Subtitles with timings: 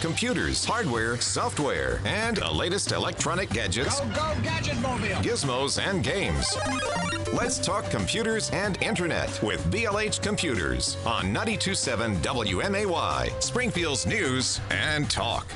[0.00, 5.06] computers, hardware, software, and the latest electronic gadgets, Go, go, Gadget Mobile!
[5.22, 6.56] gizmos, and games.
[7.32, 15.46] Let's talk computers and internet with BLH Computers on 927 WMAY, Springfield's News and Talk.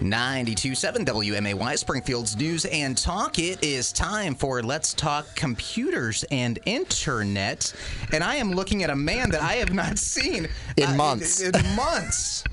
[0.00, 3.40] 92.7 WMAY, Springfield's News and Talk.
[3.40, 7.74] It is time for Let's Talk Computers and Internet.
[8.12, 11.40] And I am looking at a man that I have not seen In uh, months.
[11.40, 12.44] In, in months.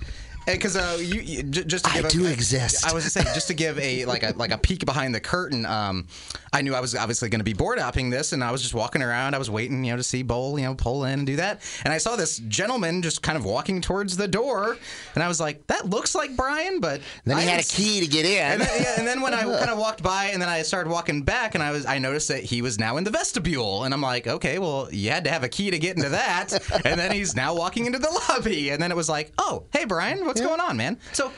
[0.46, 2.86] Because uh, you, you j- just to give a- do exist.
[2.88, 5.20] I was to say just to give a like a like a peek behind the
[5.20, 5.66] curtain.
[5.66, 6.08] Um,
[6.54, 8.74] I knew I was obviously going to be board apping this, and I was just
[8.74, 9.34] walking around.
[9.36, 11.62] I was waiting, you know, to see Bowl, you know, pull in and do that.
[11.84, 14.78] And I saw this gentleman just kind of walking towards the door,
[15.16, 18.00] and I was like, "That looks like Brian," but Then I he had a key
[18.02, 18.36] to get in.
[18.54, 20.90] and then, yeah, and then when I kind of walked by, and then I started
[20.90, 23.94] walking back, and I was I noticed that he was now in the vestibule, and
[23.94, 26.54] I'm like, okay, well, you had to have a key to get into that,
[26.86, 29.86] and then he's now walking into the lobby, and then it was like, oh, hey
[29.86, 30.98] Brian, what's going on, man?
[31.14, 31.32] So.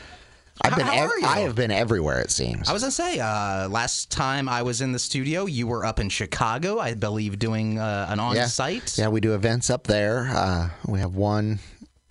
[0.60, 0.88] I've been.
[0.88, 1.28] how ev- are you?
[1.28, 2.20] I have been everywhere.
[2.20, 2.68] It seems.
[2.68, 6.00] I was gonna say, uh, last time I was in the studio, you were up
[6.00, 8.98] in Chicago, I believe, doing uh, an on-site.
[8.98, 10.28] Yeah, we do events up there.
[10.34, 11.60] Uh, we have one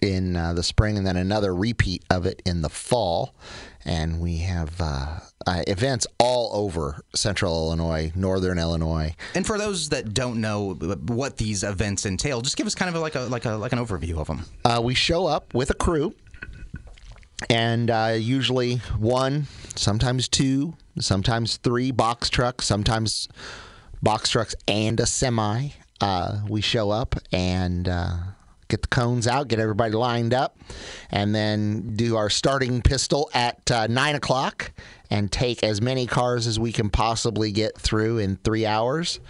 [0.01, 3.35] in uh, the spring and then another repeat of it in the fall.
[3.85, 9.15] And we have uh, uh, events all over central Illinois, northern Illinois.
[9.35, 13.01] And for those that don't know what these events entail, just give us kind of
[13.01, 14.45] like a like a like an overview of them.
[14.65, 16.13] Uh, we show up with a crew,
[17.51, 23.29] and uh, usually one, sometimes two, sometimes three box trucks, sometimes
[24.03, 25.69] box trucks and a semi.
[26.01, 28.17] Uh, we show up and uh,
[28.69, 30.59] get the cones out, get everybody lined up,
[31.11, 34.73] and then do our starting pistol at uh, nine o'clock
[35.11, 39.21] and take as many cars as we can possibly get through in three hours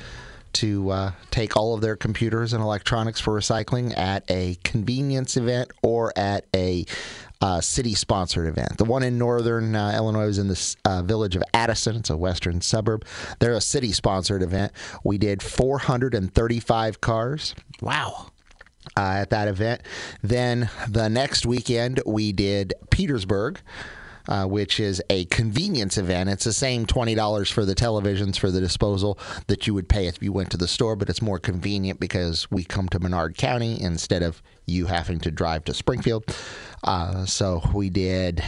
[0.56, 5.70] to uh, take all of their computers and electronics for recycling at a convenience event
[5.82, 6.86] or at a
[7.40, 8.78] uh, city sponsored event.
[8.78, 11.96] The one in northern uh, Illinois was in the uh, village of Addison.
[11.96, 13.04] It's a western suburb.
[13.40, 14.72] They're a city sponsored event.
[15.04, 18.28] We did 435 cars Wow.
[18.96, 19.82] uh, at that event.
[20.22, 23.60] Then the next weekend, we did Petersburg.
[24.28, 26.28] Uh, which is a convenience event.
[26.28, 30.20] It's the same $20 for the televisions for the disposal that you would pay if
[30.20, 33.80] you went to the store, but it's more convenient because we come to Menard County
[33.80, 36.24] instead of you having to drive to Springfield.
[36.82, 38.42] Uh, so we did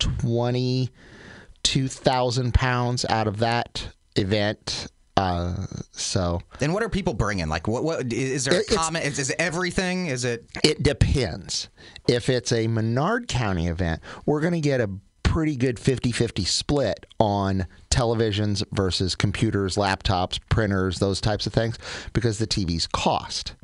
[0.00, 4.88] 22,000 pounds out of that event.
[5.16, 7.48] Uh, so And what are people bringing?
[7.48, 7.84] Like, what?
[7.84, 8.60] What is there?
[8.60, 9.04] A comment?
[9.04, 10.06] Is, is everything?
[10.06, 10.46] Is it?
[10.64, 11.68] It depends.
[12.08, 14.90] If it's a Menard County event, we're going to get a
[15.22, 21.78] pretty good 50 50 split on televisions versus computers, laptops, printers, those types of things,
[22.12, 23.54] because the TVs cost.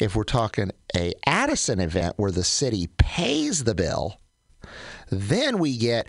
[0.00, 4.20] If we're talking a Addison event where the city pays the bill,
[5.10, 6.08] then we get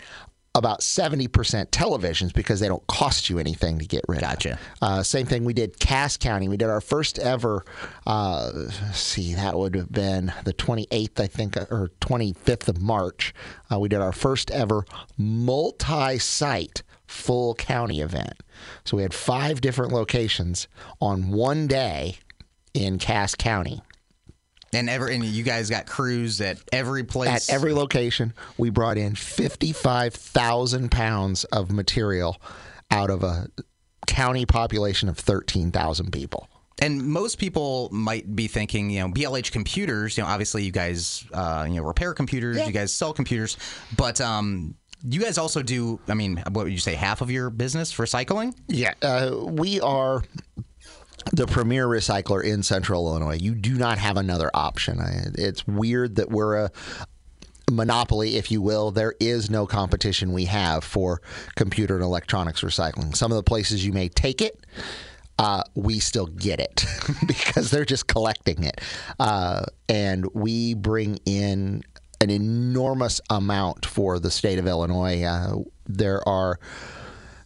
[0.56, 1.28] about 70%
[1.66, 4.52] televisions because they don't cost you anything to get rid Gotcha.
[4.54, 4.58] of.
[4.80, 6.48] Uh, same thing we did Cass County.
[6.48, 7.62] We did our first ever,
[8.06, 13.34] uh, see, that would have been the 28th, I think, or 25th of March.
[13.70, 14.84] Uh, we did our first ever
[15.18, 18.42] multi site full county event.
[18.84, 20.68] So we had five different locations
[21.00, 22.16] on one day
[22.74, 23.82] in Cass County.
[24.72, 27.48] And ever and you guys got crews at every place.
[27.48, 32.36] At every location, we brought in 55,000 pounds of material
[32.90, 33.48] out of a
[34.06, 36.48] county population of 13,000 people.
[36.78, 40.16] And most people might be thinking, you know, BLH computers.
[40.16, 42.58] You know, obviously you guys, uh, you know, repair computers.
[42.66, 43.56] You guys sell computers,
[43.96, 46.00] but um, you guys also do.
[46.08, 46.94] I mean, what would you say?
[46.94, 48.54] Half of your business for recycling?
[48.68, 50.22] Yeah, uh, we are
[51.32, 53.38] the premier recycler in Central Illinois.
[53.40, 55.00] You do not have another option.
[55.36, 56.70] It's weird that we're a
[57.70, 58.90] monopoly, if you will.
[58.90, 61.20] There is no competition we have for
[61.56, 63.16] computer and electronics recycling.
[63.16, 64.64] Some of the places you may take it.
[65.38, 66.86] Uh, we still get it
[67.26, 68.80] because they're just collecting it.
[69.20, 71.82] Uh, and we bring in
[72.22, 75.22] an enormous amount for the state of Illinois.
[75.22, 75.56] Uh,
[75.86, 76.58] there are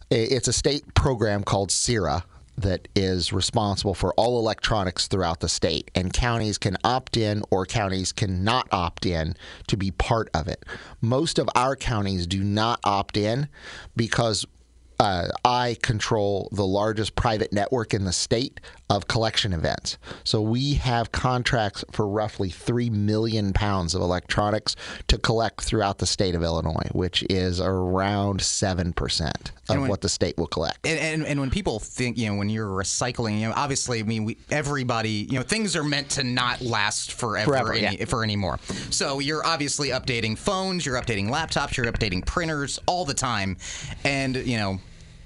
[0.09, 2.23] it's a state program called CERA
[2.57, 7.65] that is responsible for all electronics throughout the state, and counties can opt in or
[7.65, 9.35] counties cannot opt in
[9.67, 10.63] to be part of it.
[11.01, 13.47] Most of our counties do not opt in
[13.95, 14.45] because
[15.01, 19.97] uh, I control the largest private network in the state of collection events.
[20.23, 24.75] So we have contracts for roughly three million pounds of electronics
[25.07, 30.01] to collect throughout the state of Illinois, which is around seven percent of when- what
[30.01, 30.85] the state will collect.
[30.85, 34.03] And, and and when people think, you know, when you're recycling, you know, obviously, I
[34.03, 38.05] mean, we, everybody, you know, things are meant to not last forever, Forever, any, yeah.
[38.05, 38.59] for anymore.
[38.91, 43.57] So you're obviously updating phones, you're updating laptops, you're updating printers all the time,
[44.03, 44.79] and you know.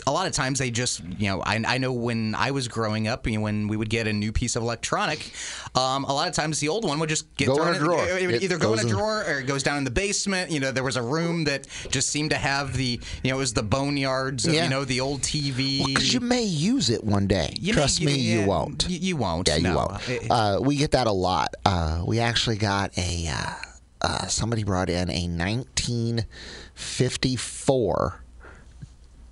[0.07, 3.07] A lot of times they just, you know, I, I know when I was growing
[3.07, 5.31] up, you know, when we would get a new piece of electronic,
[5.73, 7.79] um, a lot of times the old one would just get Go in thrown a
[7.79, 8.05] drawer.
[8.07, 10.51] It would It either go in a drawer or it goes down in the basement.
[10.51, 13.39] You know, there was a room that just seemed to have the, you know, it
[13.39, 14.65] was the boneyards of, Yeah.
[14.65, 15.83] you know, the old TV.
[15.85, 17.55] Because you may use it one day.
[17.59, 18.87] You Trust get- me, you yeah, won't.
[18.87, 19.47] You, you won't.
[19.47, 19.99] Yeah, you won't.
[20.29, 21.55] Uh, we get that a lot.
[21.65, 23.53] Uh, we actually got a uh,
[24.01, 28.21] uh, somebody brought in a 1954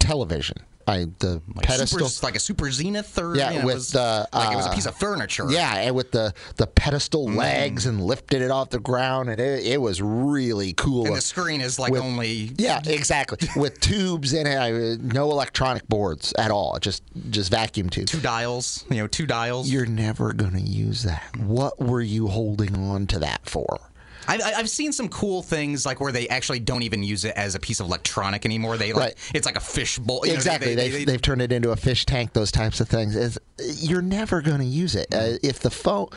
[0.08, 0.58] television.
[0.86, 2.10] I the like pedestal.
[2.10, 4.56] super, like a super Zenith, or Yeah, you know, with it was, the, like it
[4.58, 5.46] was a uh, piece of furniture.
[5.50, 7.38] yeah, and with the the pedestal Mm.
[7.38, 11.06] legs and lifted it off the ground, and it, it was really cool.
[11.08, 13.48] and the screen is like with- only Yeah, exactly.
[13.56, 14.72] With tubes in it, I,
[15.02, 16.78] no electronic boards at all.
[16.82, 18.12] Just just vacuum tubes.
[18.12, 18.84] two dials.
[18.90, 19.70] You know, two dials.
[19.70, 21.24] You're never going to use that.
[21.38, 23.80] What were you holding on to that for?
[24.28, 27.56] I've, I've seen some cool things like where they actually don't even use it as
[27.56, 28.78] a piece of electronic anymore.
[28.78, 29.32] They like Right.
[29.34, 30.22] it's like a fish bowl.
[30.24, 30.76] you know, exactly.
[30.76, 32.34] they- They, they- they, have turned it into a fish tank.
[32.34, 33.16] Those types of things.
[33.16, 33.38] It's,
[33.84, 35.08] you're never going to use it.
[35.14, 36.08] Uh, if the phone,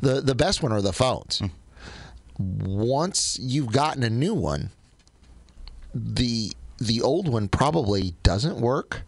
[0.00, 1.42] the the best one are the phones.
[2.38, 4.70] Once you've gotten a new one,
[5.94, 6.52] the
[6.86, 9.02] the old one probably doesn't work.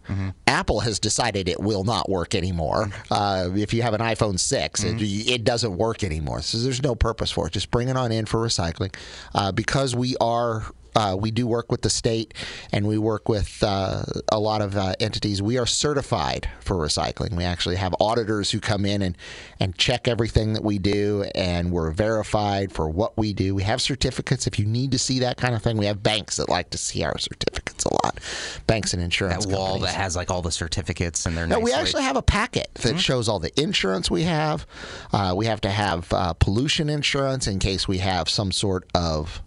[0.47, 2.89] Apple has decided it will not work anymore.
[3.11, 6.41] Uh, if you have an iPhone 6, it, it doesn't work anymore.
[6.41, 7.53] So there's no purpose for it.
[7.53, 8.95] Just bring it on in for recycling.
[9.33, 10.63] Uh, because we are.
[10.95, 12.33] Uh, we do work with the state
[12.71, 15.41] and we work with uh, a lot of uh, entities.
[15.41, 17.35] We are certified for recycling.
[17.35, 19.17] We actually have auditors who come in and,
[19.59, 23.55] and check everything that we do, and we're verified for what we do.
[23.55, 24.47] We have certificates.
[24.47, 26.77] If you need to see that kind of thing, we have banks that like to
[26.77, 28.19] see our certificates a lot.
[28.67, 29.93] Banks and insurance that wall companies.
[29.93, 32.73] that has like all the certificates and they're No, we nicely- actually have a packet
[32.75, 34.65] that shows all the insurance we have.
[35.11, 39.41] Uh, we have to have uh, pollution insurance in case we have some sort of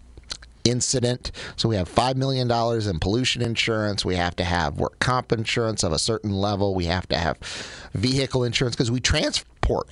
[0.69, 1.31] incident.
[1.55, 4.05] So we have $5 million in pollution insurance.
[4.05, 6.75] We have to have work comp insurance of a certain level.
[6.75, 7.37] We have to have
[7.93, 8.99] vehicle insurance because we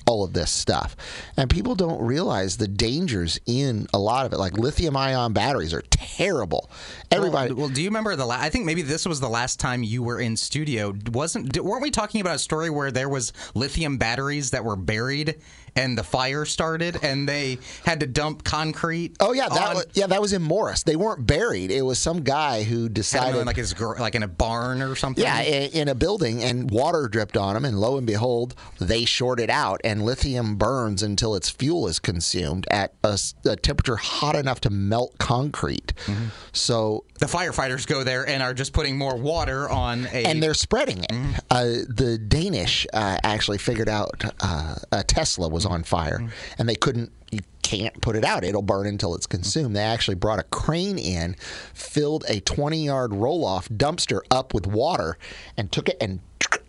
[0.06, 0.96] all of this stuff.
[1.36, 4.38] And people don't realize the dangers in a lot of it.
[4.38, 6.70] Like lithium ion batteries are terrible.
[7.10, 7.52] Everybody.
[7.52, 8.26] Well, well, do you remember the?
[8.26, 10.94] La- I think maybe this was the last time you were in studio.
[11.12, 11.58] Wasn't?
[11.58, 15.36] Weren't we talking about a story where there was lithium batteries that were buried
[15.76, 19.16] and the fire started and they had to dump concrete?
[19.20, 20.82] Oh yeah, that on- was, yeah that was in Morris.
[20.82, 21.70] They weren't buried.
[21.70, 25.24] It was some guy who decided like his like in a barn or something.
[25.24, 29.04] Yeah, in, in a building, and water dripped on them, and lo and behold, they
[29.04, 33.18] shorted out, and lithium burns until its fuel is consumed at a
[33.56, 35.92] temperature hot enough to melt concrete.
[36.06, 36.26] Mm-hmm.
[36.52, 40.24] So, the firefighters go there and are just putting more water on a.
[40.24, 41.12] and they're spreading it.
[41.50, 46.28] Uh, the Danish uh, actually figured out uh, a Tesla was on fire,
[46.58, 47.12] and they couldn't.
[47.30, 49.76] You can't put it out; it'll burn until it's consumed.
[49.76, 51.34] They actually brought a crane in,
[51.74, 55.18] filled a 20-yard roll-off dumpster up with water,
[55.56, 56.20] and took it and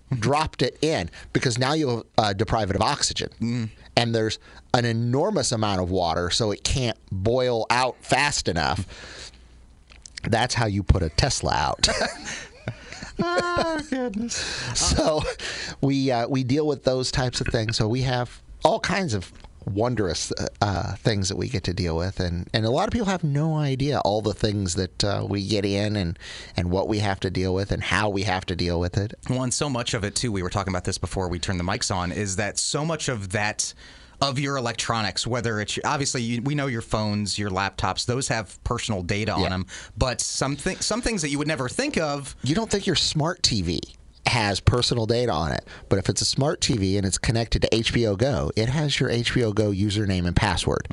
[0.20, 3.72] dropped it in because now you'll uh, deprive it of oxygen.
[3.96, 4.40] And there's
[4.74, 9.32] an enormous amount of water, so it can't boil out fast enough.
[10.24, 11.88] That's how you put a Tesla out.
[13.24, 14.36] oh, goodness.
[14.76, 15.22] So
[15.82, 17.76] we uh, we deal with those types of things.
[17.76, 19.32] So we have all kinds of
[19.74, 20.32] wondrous
[20.62, 23.24] uh, things that we get to deal with, and, and a lot of people have
[23.24, 26.18] no idea all the things that uh, we get in and
[26.58, 29.14] and what we have to deal with and how we have to deal with it.
[29.30, 30.32] Well, and so much of it too.
[30.32, 32.12] We were talking about this before we turned the mics on.
[32.12, 33.74] Is that so much of that
[34.22, 38.62] of your electronics, whether it's obviously you, we know your phones, your laptops, those have
[38.66, 39.50] personal data on Yeah.
[39.50, 39.66] them.
[39.98, 42.36] But some thi- some things that you would never think of.
[42.44, 43.80] You don't think your smart TV
[44.30, 47.70] has personal data on it, but if it's a smart TV and it's connected to
[47.70, 50.88] HBO Go, it has your HBO Go username and password.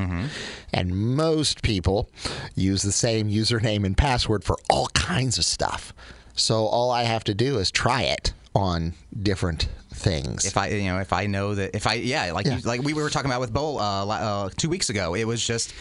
[0.72, 2.10] And most people
[2.54, 5.92] use the same username and password for all kinds of stuff.
[6.34, 10.44] So all I have to do is try it on different things.
[10.44, 12.56] If I, you know, if I know that, if I, yeah, like Yeah.
[12.56, 15.44] You, like we were talking about with Bo uh, uh, two weeks ago, it was
[15.46, 15.72] just.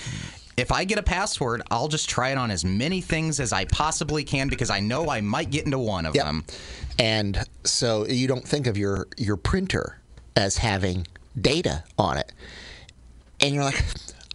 [0.57, 3.65] If I get a password, I'll just try it on as many things as I
[3.65, 6.25] possibly can because I know I might get into one of Yep.
[6.25, 6.45] them.
[6.97, 9.99] And so you don't think of your your printer
[10.35, 11.07] as having
[11.39, 12.31] data on it.
[13.41, 13.83] And you're like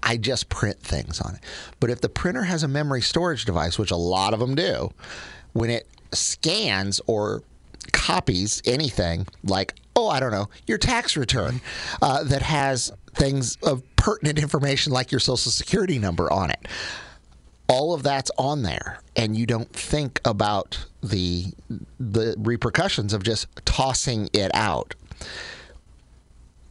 [0.02, 1.40] I just print things on it.
[1.78, 4.90] But if the printer has a memory storage device, which a lot of them do,
[5.52, 7.42] when it scans or
[7.92, 11.60] copies anything like oh I don't know your tax return
[12.02, 16.68] uh, that has things of pertinent information like your social security number on it
[17.68, 21.46] all of that's on there and you don't think about the
[21.98, 24.94] the repercussions of just tossing it out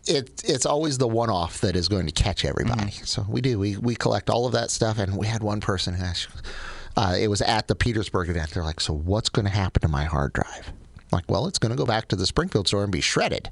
[0.10, 2.92] it, it's always the one off that is going to catch everybody.
[2.92, 3.60] So we do.
[3.60, 4.98] We, we collect all of that stuff.
[4.98, 6.30] And we had one person who asked,
[6.98, 8.50] uh, it was at the Petersburg event.
[8.50, 10.74] They're like, So what's going to happen to my hard drive?
[11.12, 13.50] Like, well, it's going to go back to the Springfield store and be shredded.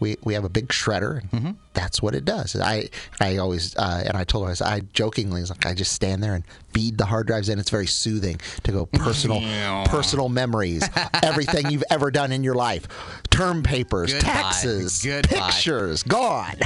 [0.00, 2.54] We, we have a big shredder, and that's what it does.
[2.56, 2.88] I
[3.20, 6.22] I always uh, and I told her I, I jokingly was like I just stand
[6.22, 7.58] there and feed the hard drives in.
[7.58, 9.40] It's very soothing to go personal
[9.86, 10.88] personal memories,
[11.22, 12.86] everything you've ever done in your life,
[13.30, 14.28] term papers, Goodbye.
[14.28, 15.50] taxes, Goodbye.
[15.50, 16.56] pictures, gone.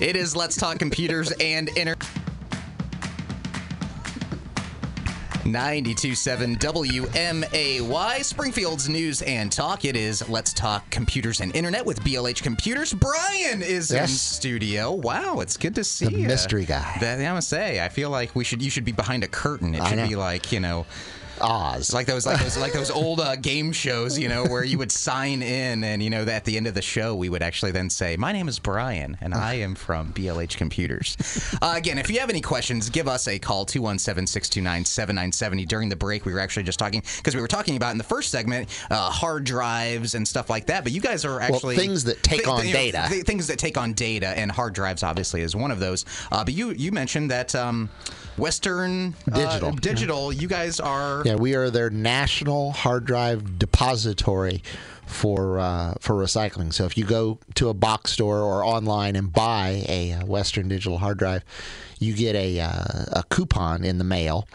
[0.00, 2.04] It is Let's Talk Computers and Internet.
[5.44, 9.84] 92.7 WMAY, Springfield's News and Talk.
[9.84, 12.94] It is Let's Talk Computers and Internet with BLH Computers.
[12.94, 14.12] Brian is in Yes.
[14.12, 14.92] studio.
[14.92, 16.26] Wow, it's good to see The you.
[16.26, 16.96] mystery guy.
[17.00, 18.62] That, I must say, I feel like we should.
[18.62, 19.74] You should be behind a curtain.
[19.74, 20.86] It should be like you know,
[21.40, 21.92] Oz.
[21.92, 24.92] like those like those like those old uh, game shows, you know, where you would
[24.92, 27.90] sign in, and you know, at the end of the show, we would actually then
[27.90, 31.16] say, "My name is Brian, and I am from BLH Computers."
[31.60, 35.68] Uh, again, if you have any questions, give us a call 217-629-7970.
[35.68, 38.04] During the break, we were actually just talking because we were talking about in the
[38.04, 40.84] first segment uh, hard drives and stuff like that.
[40.84, 43.06] But you guys are actually things that take on you know, data.
[43.08, 46.04] th- things that take on data, and hard drives obviously is one of those.
[46.30, 47.88] Uh, but you you mentioned that um,
[48.36, 49.72] Western uh, Digital.
[49.72, 51.23] digital, you guys are.
[51.24, 54.62] Yeah, we are their national hard drive depository
[55.06, 56.70] for uh, for recycling.
[56.72, 60.68] So if you go to a box store or online and buy a uh, Western
[60.68, 61.42] Digital hard drive,
[61.98, 64.46] you get a uh, a coupon in the mail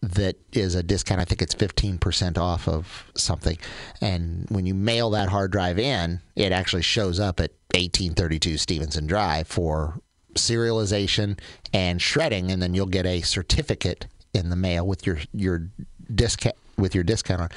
[0.00, 1.20] that is a discount.
[1.20, 3.58] I think it's 15% off of something.
[4.00, 9.06] And when you mail that hard drive in, it actually shows up at 1832 Stevenson
[9.06, 10.00] Drive for
[10.34, 11.38] serialization
[11.74, 15.68] and shredding and then you'll get a certificate in the mail with your your
[16.14, 17.48] discount with your discount on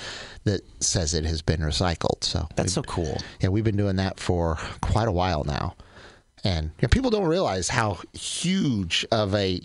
[0.46, 2.24] that says it has been recycled.
[2.24, 3.18] So That's so cool.
[3.40, 5.76] Yeah, we've been doing that for quite a while now,
[6.44, 9.62] and you know, people don't realize how huge of a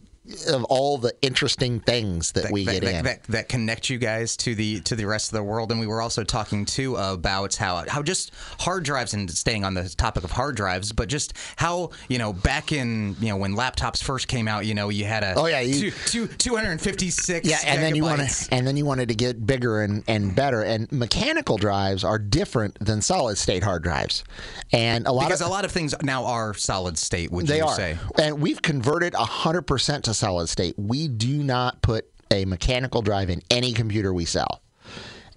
[0.49, 3.05] of all the interesting things that, we that, get that, in.
[3.05, 5.87] that, that connect you guys to the to the rest of the world and we
[5.87, 10.25] were also talking too about how how just hard drives and staying on the topic
[10.25, 14.29] of hard drives but just how you know back in you know when laptops first
[14.29, 17.83] came out you know you had a Oh, yeah, you- two, two, 256 yeah, and
[17.83, 20.63] then you want to, and then you wanted to get bigger and, and better.
[20.63, 24.25] And mechanical drives are different than solid state hard drives,
[24.73, 27.59] and a lot because of a lot of things now are solid state would They
[27.59, 27.75] you are.
[27.75, 30.75] say And we've converted 100% to solid state.
[30.77, 34.63] We do not put a mechanical drive in any computer we sell.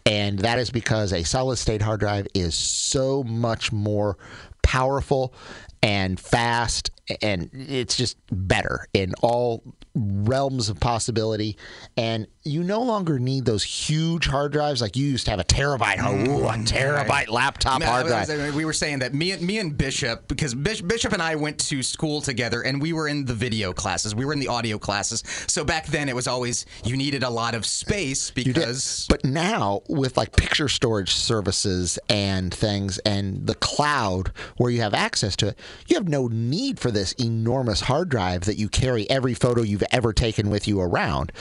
[0.05, 4.17] And that is because a solid state hard drive is so much more
[4.63, 5.33] powerful
[5.81, 9.63] and fast and it's just better in all
[9.95, 11.57] realms of possibility
[11.97, 15.43] and you no longer need those huge hard drives like you used to have a
[15.43, 18.55] terabyte mm, ooh, a terabyte laptop No, hard drive.
[18.55, 21.83] We were saying that me and me and Bishop, because Bishop and I went to
[21.83, 25.23] school together, and we were in the video classes, we were in the audio classes.
[25.47, 29.81] So back then, it was always you needed a lot of space because But now
[29.87, 35.47] with like picture storage services and things and the cloud where you have access to
[35.49, 39.61] it, you have no need for this enormous hard drive that you carry every photo
[39.79, 41.31] you've ever taken with you around.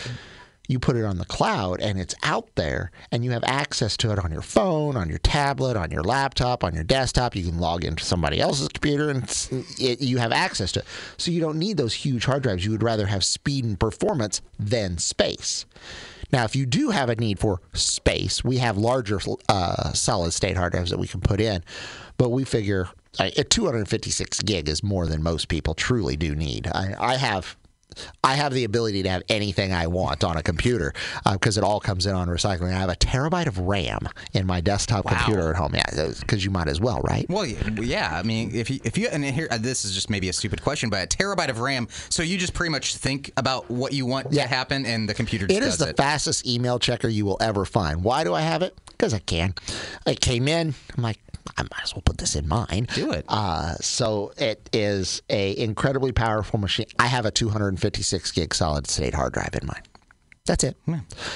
[0.69, 4.13] You put it on the cloud and it's out there and you have access to
[4.13, 7.35] it on your phone, on your tablet, on your laptop, on your desktop.
[7.35, 9.25] You can log into somebody else's computer and
[9.79, 10.87] it, you have access to it.
[11.17, 12.67] So you don't need those huge hard drives.
[12.67, 15.65] You would rather have speed and performance than space.
[16.31, 19.19] Now, if you do have a need for space, we have larger
[19.49, 21.65] uh, solid state hard drives that we can put in,
[22.19, 26.67] but we figure uh, a 256 gig is more than most people truly do need.
[26.69, 27.57] I, I have.
[28.23, 30.93] I have the ability to have anything I want on a computer
[31.31, 32.69] because it all comes in on recycling.
[32.73, 35.75] I have a terabyte of RAM in my desktop computer at home.
[35.75, 37.27] Yeah, because you might as well, right?
[37.29, 38.11] Well, yeah.
[38.13, 40.63] I mean, if you if you and here uh, this is just maybe a stupid
[40.63, 41.89] question, but a terabyte of RAM.
[42.09, 44.43] So you just pretty much think about what you want Yeah.
[44.43, 45.97] to happen, and the computer just It is the it.
[45.97, 48.05] fastest email checker you will ever find.
[48.05, 48.77] Why do I have it?
[48.87, 49.55] Because I can.
[50.07, 50.75] It came in.
[50.97, 51.19] I'm like,
[51.57, 52.87] I might as well put this in mine.
[52.95, 53.25] Do it.
[53.29, 56.87] Uh, so it is a incredibly powerful machine.
[56.99, 59.83] I have a 256 gig solid state hard drive in mine.
[60.47, 60.77] That's it.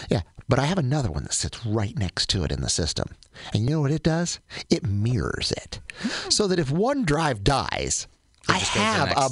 [0.08, 0.22] Yeah.
[0.48, 3.08] But I have another one that sits right next to it in the system.
[3.54, 4.40] And you know what it does?
[4.70, 5.80] It mirrors it.
[6.28, 8.06] So that if one drive dies,
[8.48, 9.30] I just goes to the have a one.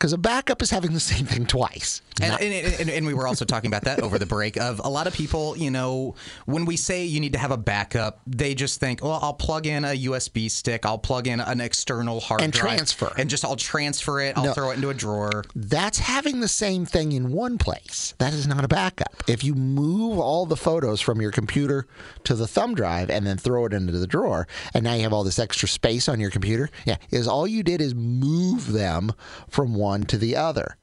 [0.00, 2.00] Because a backup is having the same thing twice.
[2.22, 4.80] And, Not- and, and, and we were also talking about that over the break of
[4.82, 6.14] a lot of people, you know,
[6.46, 9.66] when we say you need to have a backup, they just think, well, I'll plug
[9.66, 13.12] in a USB stick, I'll plug in an external hard And drive transfer.
[13.18, 14.52] and just I'll transfer it, I'll No.
[14.54, 15.44] throw it into a drawer.
[15.54, 18.14] that's having the same thing in one place.
[18.16, 19.22] That is not a backup.
[19.28, 21.86] If you move all the photos from your computer
[22.24, 25.12] to the thumb drive and then throw it into the drawer, and now you have
[25.12, 29.12] all this extra space on your computer, yeah, is all you did is move them
[29.50, 30.76] from one to the other.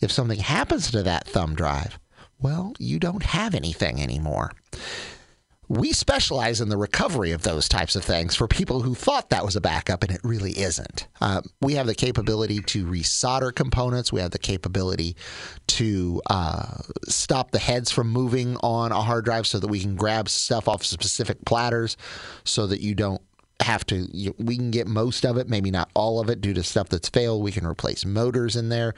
[0.00, 1.98] If something happens to that thumb drive,
[2.40, 4.52] well, you don't have anything anymore.
[5.66, 9.46] We specialize in the recovery of those types of things for people who thought that
[9.46, 11.08] was a backup and it really isn't.
[11.22, 14.12] Uh, we have the capability to resolder components.
[14.12, 15.16] We have the capability
[15.68, 16.76] to uh,
[17.08, 20.68] stop the heads from moving on a hard drive so that we can grab stuff
[20.68, 21.96] off specific platters
[22.44, 23.22] so that you don't
[23.64, 26.54] have to you, we can get most of it maybe not all of it due
[26.54, 28.94] to stuff that's failed we can replace motors in there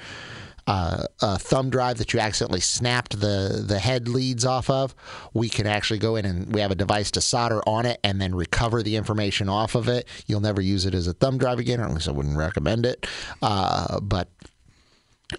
[0.66, 4.94] uh, a thumb drive that you accidentally snapped the the head leads off of,
[5.32, 8.20] we can actually go in and we have a device to solder on it and
[8.20, 10.08] then recover the information off of it.
[10.26, 12.84] You'll never use it as a thumb drive again, or at least I wouldn't recommend
[12.84, 13.06] it.
[13.40, 14.28] Uh, but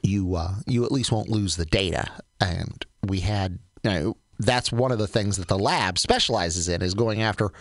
[0.01, 2.10] you uh, you at least won't lose the data.
[2.39, 6.81] And we had you know that's one of the things that the lab specializes in
[6.81, 7.51] is going after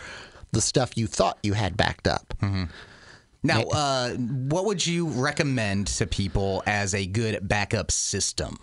[0.51, 2.33] the stuff you thought you had backed up.
[3.43, 8.57] Now, uh, what would you recommend to people as a good backup system?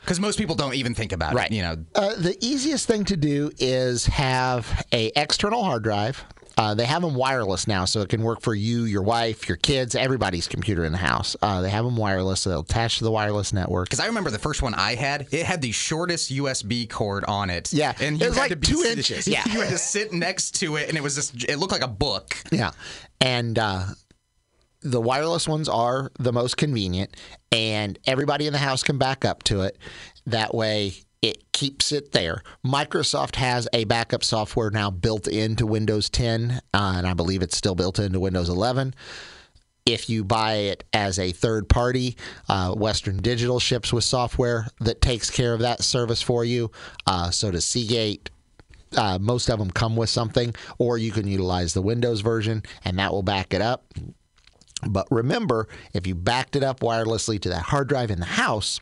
[0.00, 1.50] Because most people don't even think about Right.
[1.50, 1.54] it.
[1.54, 6.24] You know, Uh, the easiest thing to do is have a external hard drive.
[6.58, 9.58] Uh, they have them wireless now, so it can work for you, your wife, your
[9.58, 11.36] kids, everybody's computer in the house.
[11.42, 13.88] Uh, they have them wireless, so they'll attach to the wireless network.
[13.88, 17.50] Because I remember the first one I had, it had the shortest USB cord on
[17.50, 17.72] it.
[17.74, 19.42] Yeah, and it was had like to be, two inches, yeah.
[19.52, 21.88] you had to sit next to it, and it was just it looked like a
[21.88, 22.34] book.
[22.50, 22.70] Yeah,
[23.20, 23.84] and uh,
[24.80, 27.14] the wireless ones are the most convenient,
[27.52, 29.76] and everybody in the house can back up to it.
[30.26, 32.42] That way, it keeps it there.
[32.64, 37.56] Microsoft has a backup software now built into Windows 10, uh, and I believe it's
[37.56, 38.94] still built into Windows 11.
[39.86, 42.16] If you buy it as a third party,
[42.48, 46.72] uh, Western Digital ships with software that takes care of that service for you.
[47.06, 48.30] Uh, so does Seagate,
[48.96, 52.98] uh, most of them come with something, or you can utilize the Windows version, and
[52.98, 53.84] that will back it up.
[54.86, 58.80] But remember, if you backed it up wirelessly to that hard drive in the house,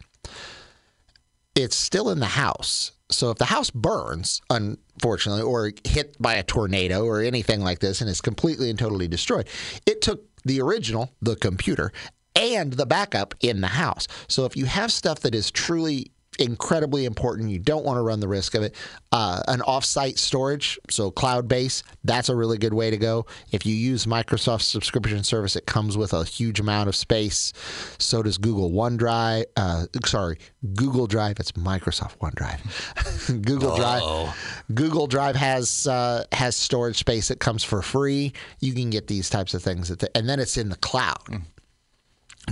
[1.55, 2.93] it's still in the house.
[3.11, 8.01] So if the house burns, unfortunately, or hit by a tornado or anything like this
[8.01, 9.49] and is completely and totally destroyed,
[9.87, 11.93] it took the original, the computer,
[12.35, 14.09] and the backup in the house.
[14.29, 18.21] So if you have stuff that is truly incredibly important, you don't want to run
[18.21, 18.75] the risk of it.
[19.13, 23.27] Uh, an offsite storage, so cloud base, that's a really good way to go.
[23.53, 27.53] If you use Microsoft's subscription service, it comes with a huge amount of space.
[27.99, 29.45] So does Google OneDrive.
[29.57, 30.39] Uh, sorry,
[30.75, 31.39] Google Drive.
[31.39, 33.43] It's Microsoft OneDrive.
[33.45, 34.35] Google Drive.
[34.75, 38.33] Google Drive has uh, has storage space that comes for free.
[38.61, 41.43] You can get these types of things, at the, and then it's in the cloud.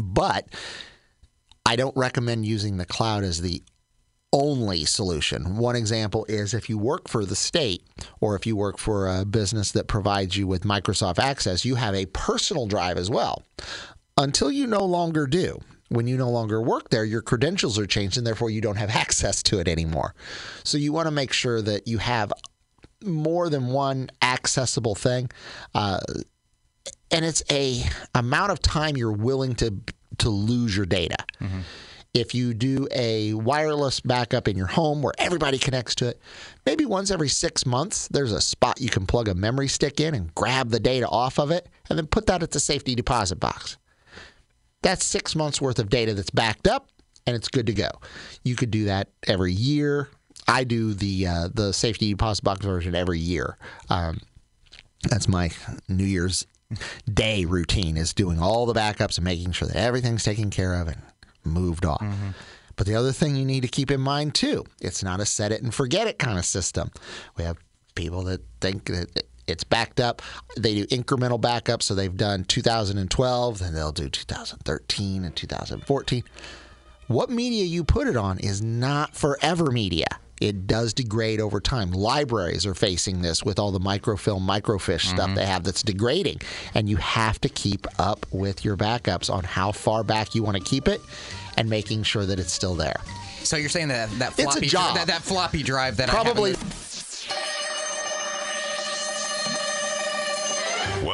[0.01, 0.49] But
[1.67, 3.63] I don't recommend using the cloud as the
[4.33, 5.57] only solution.
[5.57, 7.83] One example is if you work for the state
[8.21, 11.95] or if you work for a business that provides you with Microsoft Access, you have
[11.95, 13.43] a personal drive as well.
[14.17, 15.61] Until you no longer do.
[15.89, 18.89] When you no longer work there, your credentials are changed and therefore you don't have
[19.05, 20.15] access to it anymore.
[20.65, 22.33] So you want to make sure that you have
[23.05, 25.31] more than one accessible thing.
[25.75, 26.01] Uh,
[27.11, 29.75] and it's a amount of time you're willing to
[30.19, 31.17] to lose your data.
[32.15, 36.21] If you do a wireless backup in your home where everybody connects to it,
[36.67, 40.15] maybe once every six months, there's a spot you can plug a memory stick in
[40.15, 43.41] and grab the data off of it and then put that at the safety deposit
[43.41, 43.79] box.
[44.83, 46.89] That's six months worth of data that's backed up
[47.27, 47.89] and it's good to go.
[48.45, 50.11] You could do that every year.
[50.47, 53.57] I do the uh, the safety deposit box version every year.
[53.89, 54.21] Um,
[55.09, 55.51] that's my
[55.89, 56.47] New Year's
[57.13, 60.89] Day routine is doing all the backups and making sure that everything's taken care of
[60.89, 61.01] and
[61.45, 62.01] moved off.
[62.01, 62.31] Mm-hmm.
[62.77, 65.53] But the other thing you need to keep in mind too, it's not a set
[65.53, 66.91] it and forget it kind of system.
[67.37, 67.59] We have
[67.95, 70.23] people that think that it's backed up.
[70.57, 76.25] They do incremental backups, so they've done 2012, then they'll do 2013 and 2014.
[77.09, 80.07] What media you put it on is not forever media.
[80.43, 81.93] It does degrade over time.
[81.93, 85.35] Libraries are facing this with all the microfilm, microfiche stuff mm-hmm.
[85.35, 86.43] they have that's degrading.
[86.75, 90.57] And you have to keep up with your backups on how far back you want
[90.57, 91.01] to keep it
[91.57, 93.01] and making sure that it's still there.
[93.45, 94.97] So you're saying that that It's a floppy job.
[94.97, 96.55] that, that floppy drive that I Probably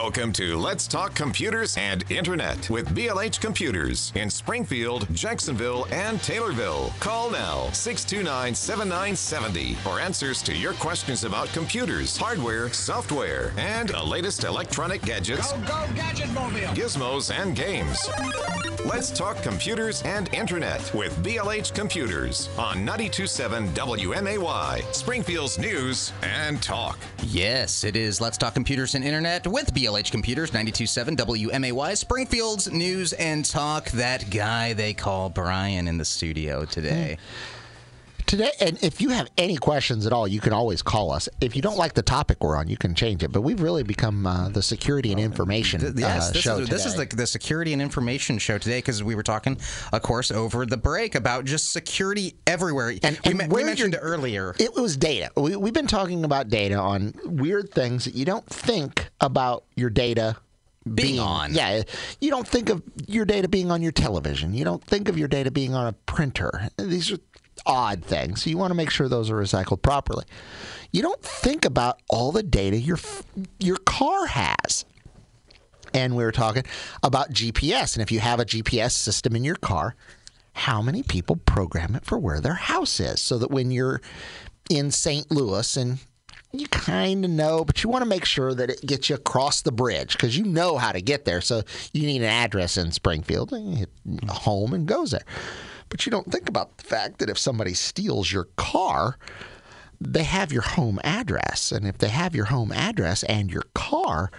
[0.09, 6.99] Welcome to Let's Talk Computers and Internet with BLH Computers in Springfield, Jacksonville, and Taylorville.
[6.99, 14.03] Call now 629 7970 for answers to your questions about computers, hardware, software, and the
[14.03, 16.69] latest electronic gadgets, Go, go, Gadget Mobile!
[16.69, 18.09] gizmos, and games.
[18.89, 26.99] Let's talk computers and internet with BLH Computers on 927 WMAY, Springfield's news and talk.
[27.23, 33.13] Yes, it is Let's Talk Computers and Internet with BLH Computers, 92.7 WMAY, Springfield's News
[33.13, 33.91] and Talk.
[33.91, 37.19] That guy they call Brian in the studio today.
[38.29, 41.31] Today, and if you have any questions at all, you can always call us.
[41.41, 43.33] If you don't like the topic we're on, you can change it.
[43.33, 46.69] But we've really become uh, the security and information Th- Yes, uh, this, show is,
[46.69, 49.57] this is the, the security and information show today because we were talking,
[49.95, 52.91] of course, over the break about just security everywhere.
[53.03, 54.55] And- we, and me- we mentioned it earlier.
[54.59, 55.31] It was data.
[55.35, 59.89] We, we've been talking about data on weird things that you don't think about your
[59.89, 60.37] data
[60.95, 61.55] Being on.
[61.55, 61.83] Yeah,
[62.21, 64.53] you don't think of your data being on your television.
[64.53, 66.69] You don't think of your data being on a printer.
[66.77, 67.19] These are
[67.67, 68.43] odd things.
[68.43, 70.25] So you want to make sure those are recycled properly.
[70.93, 72.99] You don't think about all the data your
[73.59, 74.85] your car has.
[75.95, 76.65] And we were talking
[77.03, 77.95] about GPS.
[77.97, 79.97] And if you have a GPS system in your car,
[80.53, 84.03] how many people program it for where their house is so that when you're
[84.69, 85.31] in St.
[85.31, 85.99] Louis and
[86.53, 89.63] you kind of know, but you want to make sure that it gets you across
[89.63, 91.41] the bridge because you know how to get there.
[91.41, 95.25] So you need an address in Springfield and you hit home and goes there.
[95.89, 99.17] But you don't think about the fact that if somebody steals your car,
[100.01, 101.73] they have your home address.
[101.73, 104.31] And if they have your home address and your car,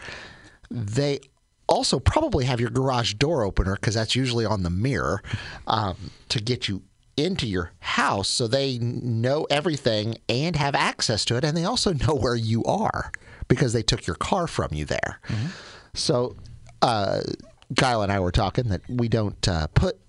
[0.70, 1.20] they
[1.68, 5.22] also probably have your garage door opener because that's usually on the mirror
[5.68, 6.84] um, to get you
[7.18, 8.30] into your house.
[8.30, 12.64] So they know everything and have access to it and they also know where you
[12.64, 13.12] are
[13.48, 15.20] because they took your car from you there.
[15.94, 16.36] So
[16.82, 17.22] uh,
[17.78, 20.00] kyle and i were talking that we don't uh, put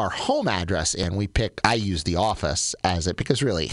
[0.00, 3.70] our home address in we pick i use the office as it because really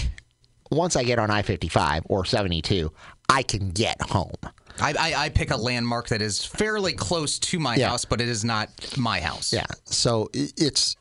[0.72, 2.92] once i get on i-55 or 72
[3.30, 4.36] i can get home
[4.80, 7.90] I, I, I pick a landmark that is fairly close to my Yeah.
[7.90, 9.52] house, but it is not my house.
[9.52, 9.66] Yeah.
[9.86, 10.96] So it's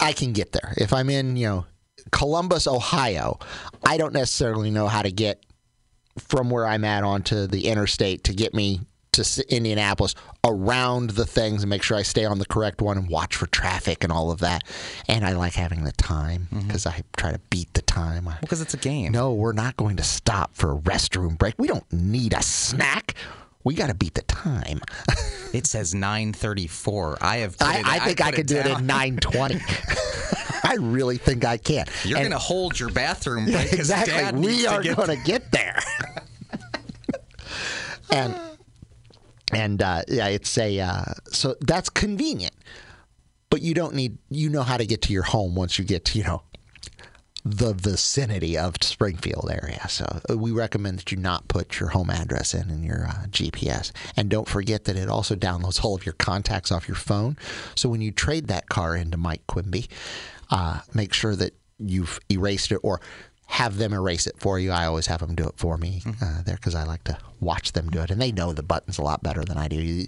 [0.00, 0.74] I can get there.
[0.76, 1.66] If I'm in, you know,
[2.10, 3.38] Columbus, Ohio,
[3.86, 5.46] I don't necessarily know how to get
[6.18, 8.80] from where I'm at onto the interstate to get me
[9.12, 13.08] to Indianapolis around the things and make sure I stay on the correct one and
[13.08, 14.62] watch for traffic and all of that.
[15.08, 16.66] And I like having the time mm-hmm.
[16.66, 18.28] because I try to beat the time.
[18.28, 19.12] I- Because it's a game.
[19.12, 21.54] no, we're not going to stop for a restroom break.
[21.58, 23.14] We don't need a snack.
[23.64, 24.80] We got to beat the time.
[25.50, 27.18] It says 934.
[27.22, 27.56] I have.
[27.58, 29.54] I, it, I think I, put could do it in 920.
[30.64, 31.86] I really think I can.
[32.04, 33.72] You're going to hold your bathroom break.
[33.72, 34.40] Exactly.
[34.40, 35.80] We are going to get there.
[38.10, 38.38] and
[39.52, 42.54] and uh, yeah, it's a uh, so that's convenient,
[43.50, 46.04] but you don't need you know how to get to your home once you get
[46.06, 46.42] to you know
[47.44, 49.88] the vicinity of Springfield area.
[49.88, 53.26] So uh, we recommend that you not put your home address in in your uh,
[53.28, 57.36] GPS, and don't forget that it also downloads all of your contacts off your phone.
[57.74, 59.88] So when you trade that car into Mike Quimby,
[60.50, 63.00] uh, make sure that you've erased it or
[63.50, 64.70] have them erase it for you.
[64.70, 67.72] I always have them do it for me uh, there because I like to watch
[67.72, 69.76] them do it, and they know the buttons a lot better than I do.
[69.76, 70.06] You-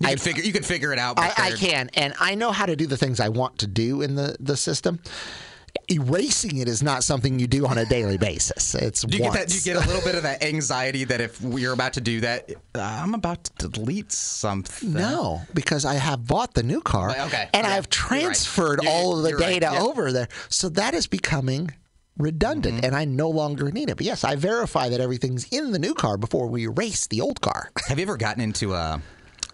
[0.00, 0.42] You I- could figure.
[0.44, 1.18] You could figure it out.
[1.18, 4.00] I, I can, and I know how to do the things I want to do
[4.02, 5.00] in the, the system.
[5.90, 8.74] Erasing it is not something you do on a daily basis.
[8.74, 9.34] It's Do you once.
[9.36, 9.48] get that?
[9.48, 12.20] Do you get a little bit of that anxiety that if we're about to do
[12.20, 14.92] that, uh, I'm about to delete something?
[14.92, 18.22] no, because I have bought the new car, okay, and yeah, I have you're right.
[18.22, 19.80] transferred all of the you're right, data yeah.
[19.82, 20.28] over there.
[20.48, 21.70] So that is becoming
[22.18, 22.84] redundant, Mm-hmm.
[22.86, 23.96] and I no longer need it.
[23.96, 27.40] But yes, I verify that everything's in the new car before we erase the old
[27.40, 27.70] car.
[27.88, 29.00] Have you ever gotten into a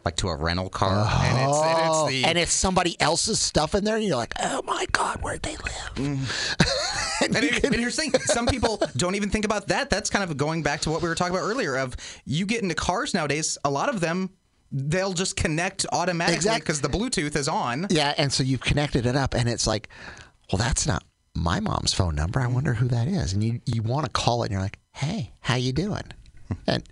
[0.05, 0.91] like to a rental car
[1.25, 4.17] and it's, and Oh, it's the and it's somebody else's stuff in there, and you're
[4.17, 6.19] like, "Oh my God, where'd they live?"
[7.23, 9.89] And, it- and here's the thing: some people don't even think about that.
[9.89, 11.77] That's kind of going back to what we were talking about earlier.
[11.77, 11.97] Of
[12.27, 14.31] you get into cars nowadays, a lot of them
[14.73, 17.87] they'll just connect automatically because the Bluetooth is on.
[17.91, 19.89] Yeah, and so you've connected it up, and it's like,
[20.53, 21.03] well, that's not
[21.35, 22.41] my mom's phone number.
[22.41, 23.33] I wonder who that is.
[23.33, 26.05] And you you want to call it, and you're like, hey, how you doing?
[26.67, 26.85] And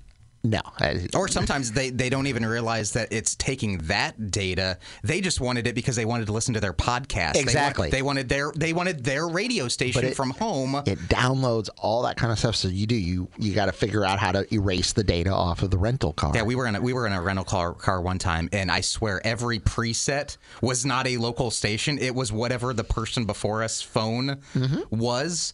[0.45, 4.79] no, uh, Or sometimes they, they don't even realize that it's taking that data.
[5.05, 7.35] They just wanted it because they wanted to listen to their podcast.
[7.35, 7.91] They want- Exactly.
[7.91, 10.83] They, wanted their they wanted their radio station it- from home.
[10.87, 12.57] it downloads all that kind of stuff.
[12.57, 15.63] So you do you you got to figure out how to erase the data off
[15.63, 16.33] of the rental car.
[16.35, 18.71] Yeah, we were in a, we were in a rental car car one time, and
[18.71, 21.99] I swear every preset was not a local station.
[21.99, 24.97] It was whatever the person before us phone mm-hmm.
[24.97, 25.53] was,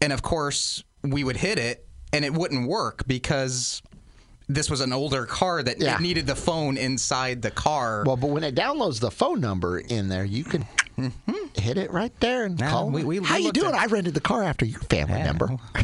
[0.00, 3.82] and of course we would hit it, and it wouldn't work because
[4.48, 5.96] this was an older car that Yeah.
[5.96, 8.04] it needed the phone inside the car.
[8.06, 10.64] Well, but when it downloads the phone number in there, you can
[11.56, 12.90] hit it right there and Yeah, call.
[12.90, 13.74] we- we- How we you doing?
[13.74, 15.24] at- I rented the car after your family Yeah.
[15.24, 15.56] member.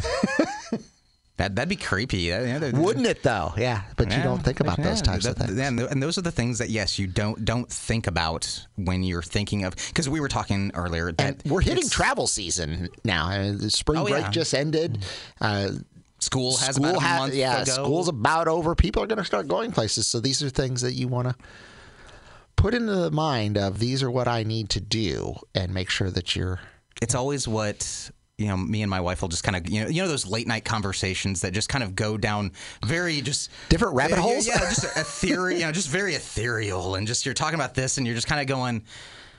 [1.37, 2.29] that that'd be creepy.
[2.29, 3.53] That- yeah, that- Wouldn't it though?
[3.57, 5.57] Yeah, but you don't think about those types of things.
[5.57, 9.03] And, th- and those are the things that yes, you don't don't think about when
[9.03, 13.29] you're thinking of because we were talking earlier that And we're hitting travel season now.
[13.29, 15.03] Uh, The spring Oh, break just ended.
[15.41, 15.69] Uh,
[16.23, 17.71] School has school about a month yeah, ago.
[17.71, 18.75] school's about over.
[18.75, 20.07] People are going to start going places.
[20.07, 21.35] So these are things that you want to
[22.55, 26.09] put into the mind of these are what I need to do and make sure
[26.11, 26.59] that you're
[27.01, 29.89] it's always what you know me and my wife will just kind of you know
[29.89, 32.51] you know those late night conversations that just kind of go down
[32.85, 34.47] very just Different rabbit yeah, holes?
[34.47, 38.07] yeah, just ethereal you know just very ethereal and just you're talking about this and
[38.07, 38.83] you're just kind of going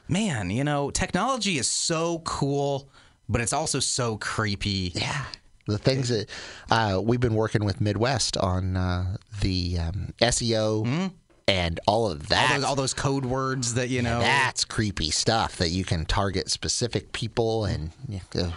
[0.08, 2.88] man you know technology is so cool
[3.28, 5.24] but it's also so creepy Yeah.
[5.66, 6.28] The things that
[6.70, 11.10] uh, we've been working with Midwest on uh, the um, SEO
[11.48, 12.52] and all of all that.
[12.56, 16.50] those, all those code words that you know That's creepy stuff that you can target
[16.50, 18.52] specific people and yeah, ugh,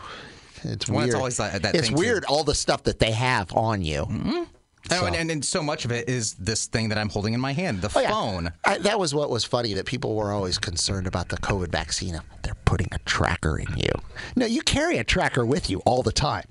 [0.63, 1.07] it's Well, weird.
[1.09, 2.01] it's always that- that it's thing, too.
[2.01, 4.47] weird all the stuff that they have on you.
[4.89, 7.41] Oh, and, and, and so much of it is this thing that I'm holding in
[7.41, 8.09] my hand, the Oh, yeah.
[8.09, 8.53] phone.
[8.63, 12.17] I, that was what was funny that people were always concerned about the COVID vaccine.
[12.43, 13.89] They're putting a tracker in you.
[14.37, 16.45] No, you carry a tracker with you all the time.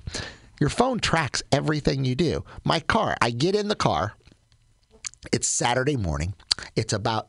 [0.60, 2.44] Your phone tracks everything you do.
[2.64, 4.14] My car, I get in the car.
[5.32, 6.34] It's Saturday morning.
[6.74, 7.28] It's about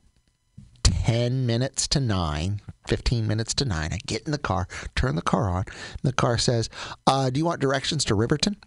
[0.83, 3.89] 10 minutes to 9, 15 minutes to 9.
[3.91, 5.65] I get in the car, turn the car on.
[6.03, 6.69] The car says,
[7.05, 8.57] uh, Do you want directions to Riverton?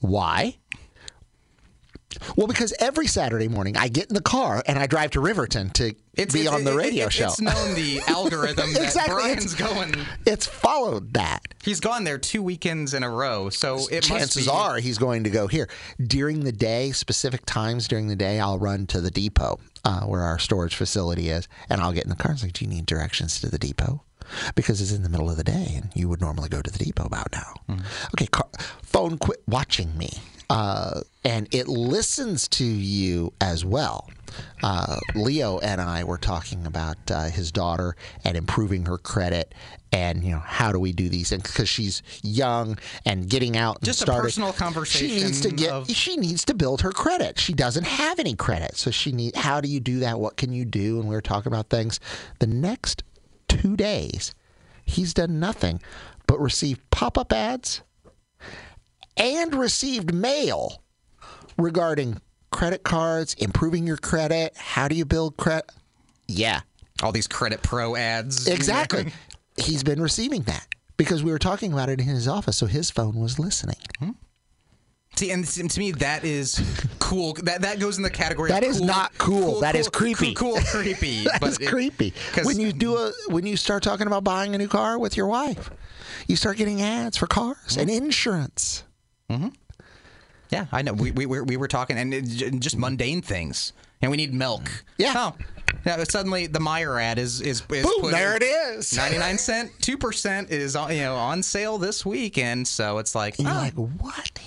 [0.00, 0.58] Why?
[2.36, 5.70] Well, because every Saturday morning I get in the car and I drive to Riverton
[5.70, 5.94] to
[6.32, 7.26] be on the radio show.
[7.26, 9.94] It's known the algorithm that Exactly, Brian's it's- going.
[10.26, 11.42] It's followed that.
[11.62, 15.30] He's gone there two weekends in a row, so it Chances are he's going to
[15.30, 15.68] go here.
[16.04, 20.22] During the day, specific times during the day, I'll run to the depot uh, where
[20.22, 22.32] our storage facility is, and I'll get in the car.
[22.32, 24.02] It's like, do you need directions to the depot?
[24.54, 26.78] Because it's in the middle of the day, and you would normally go to the
[26.84, 27.54] depot about now.
[27.68, 27.84] Mm-hmm.
[28.14, 28.48] Okay, car,
[28.82, 30.10] phone quit watching me.
[30.52, 34.10] Uh, and it listens to you as well.
[34.62, 39.54] Uh, Leo and I were talking about uh, his daughter and improving her credit,
[39.92, 43.76] and you know how do we do these things because she's young and getting out.
[43.76, 44.52] And Just a started, personal
[44.84, 45.70] She needs to conversation get.
[45.70, 47.38] of- She needs to build her credit.
[47.38, 49.34] She doesn't have any credit, so she need.
[49.36, 50.20] How do you do that?
[50.20, 50.98] What can you do?
[51.00, 51.98] And we were talking about things.
[52.40, 53.04] The next
[53.48, 54.34] two days,
[54.84, 55.80] he's done nothing
[56.26, 57.82] but receive pop-up ads
[59.16, 60.82] and received mail
[61.58, 62.20] regarding
[62.50, 65.70] credit cards, improving your credit, how do you build credit?
[66.28, 66.60] Yeah,
[67.02, 68.46] all these Credit Pro ads.
[68.46, 69.12] exactly.
[69.56, 72.90] He's been receiving that because we were talking about it in his office, so his
[72.90, 73.76] phone was listening.
[73.98, 74.10] Hmm.
[75.14, 76.58] See, and to me, that is
[76.98, 77.34] cool.
[77.34, 78.48] That that goes in the category.
[78.48, 79.60] That of is cool, not cool.
[79.60, 80.32] That is creepy.
[80.32, 81.24] Cool, cool, creepy.
[81.24, 82.14] That but is it- creepy.
[82.44, 85.26] When you do a when you start talking about buying a new car with your
[85.26, 85.70] wife,
[86.28, 87.96] you start getting ads for cars and hmm.
[87.96, 88.84] insurance.
[89.32, 89.48] Mm-hmm.
[90.50, 90.92] Yeah, I know.
[90.92, 92.24] We we were, we were talking, and it,
[92.60, 93.72] just mundane things.
[94.02, 94.68] And we need milk.
[94.98, 95.14] Yeah.
[95.16, 95.34] Oh,
[95.86, 96.02] yeah.
[96.04, 98.92] Suddenly, the Meijer ad is is, is Boom, put there it is.
[98.96, 103.48] 99 cent, 2% is on, you know on sale this weekend, so it's like, And
[103.48, 103.52] oh.
[103.52, 104.40] like, what?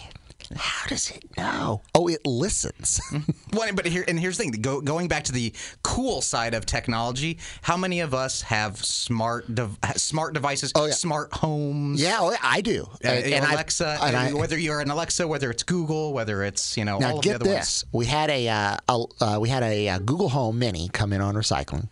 [0.55, 1.81] How does it know?
[1.95, 2.99] Oh, it listens.
[3.11, 3.31] Mm-hmm.
[3.55, 6.65] Well, but here and here's the thing: Go, going back to the cool side of
[6.65, 10.93] technology, how many of us have smart dev- smart devices, Oh, yeah.
[10.93, 12.01] smart homes?
[12.01, 12.87] yeah, oh, I do.
[13.03, 16.77] Uh, I've- Alexa, and uh, I- whether you're an Alexa, whether it's Google, whether it's
[16.77, 19.49] you know all Now of the get other this: we had a, uh, uh, we
[19.49, 21.91] had a, uh Google Home Mini come in on recycling.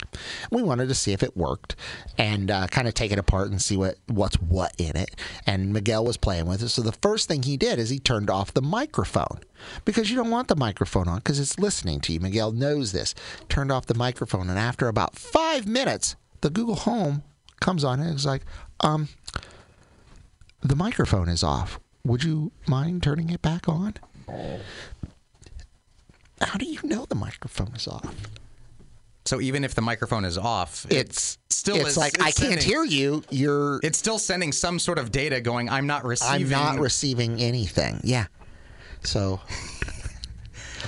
[0.51, 1.75] We wanted to see if it worked
[2.17, 5.15] and uh, kind of take it apart and see what what's what in it.
[5.45, 6.69] And Miguel was playing with it.
[6.69, 9.39] So the first thing he did is he turned off the microphone
[9.85, 12.19] because you don't want the microphone on because it's listening to you.
[12.19, 13.13] Miguel knows this.
[13.49, 17.23] Turned off the microphone, and after about five minutes, the Google Home
[17.61, 18.41] comes on and it's like,
[18.81, 19.07] um,
[20.61, 21.79] the microphone is off.
[22.05, 23.93] Would you mind turning it back on?
[26.41, 28.13] How do you know the microphone is off?
[29.25, 32.31] So even if the microphone is off, it It's still it's is, like it's I
[32.31, 33.23] can't sending- hear you.
[33.29, 35.69] You're It's still sending some sort of data going.
[35.69, 36.53] I'm not receiving.
[36.53, 38.01] I'm not receiving anything.
[38.03, 38.25] Yeah.
[39.05, 39.39] So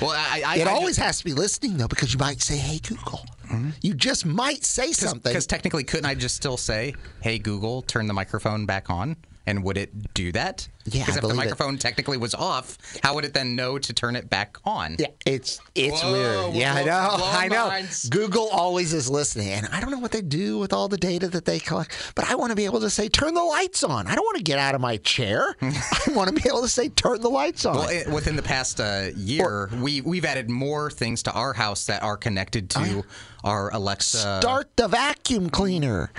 [0.02, 2.58] Well, I, I, it I always has to be listening though, because you might say,
[2.58, 3.70] "Hey Google," mm-hmm.
[3.82, 5.32] you just might say something.
[5.32, 9.16] Because technically, couldn't I just still say, "Hey Google, turn the microphone back on,"
[9.48, 10.68] And would it do that?
[10.86, 11.46] Yeah, Because if the believe it.
[11.46, 14.96] microphone technically was off, how would it then know to turn it back on?
[15.00, 16.56] Yeah, it's it's Whoa, weird.
[16.56, 17.10] Yeah, I know.
[17.20, 17.68] I know.
[17.68, 18.10] minds.
[18.10, 21.28] Google always is listening, and I don't know what they do with all the data
[21.30, 24.08] that they collect, but I want to be able to say, "Turn the lights on."
[24.08, 25.56] I don't want to get out of my chair.
[25.62, 25.72] I
[26.10, 28.80] want to be able to say, "Turn the lights on." Well, it, within the past
[28.80, 33.04] uh, year, we we've added more things to our house that are connected to
[33.44, 34.40] our Alexa.
[34.42, 36.12] Start the vacuum cleaner.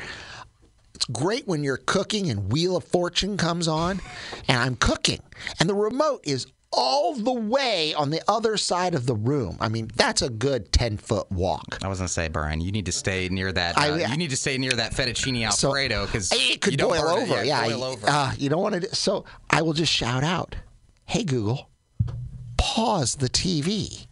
[0.97, 4.01] It's great when you're cooking and Wheel of Fortune comes on,
[4.49, 5.21] and I'm cooking,
[5.61, 9.59] and the remote is all the way on the other side of the room.
[9.61, 11.79] I mean, that's a good 10 foot walk.
[11.83, 13.77] I was gonna say, Brian, you need to stay near that.
[13.77, 17.03] Uh, I- you need to stay near that fettuccine alfredo because it could you boil
[17.03, 17.31] burn it.
[17.31, 17.45] over.
[17.45, 18.07] Yeah, boil I- over.
[18.09, 18.95] Uh, you don't want to.
[18.95, 20.57] So I will just shout out,
[21.05, 21.69] "Hey Google,
[22.57, 24.07] pause the TV,"